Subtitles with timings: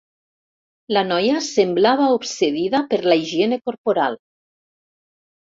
[0.95, 4.19] La noia semblava obsedida per la higiene corporal.